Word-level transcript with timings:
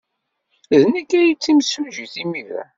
D 0.81 0.83
nekk 0.93 1.11
ay 1.19 1.29
d 1.33 1.39
timsujjit 1.43 2.15
imir-a. 2.23 2.63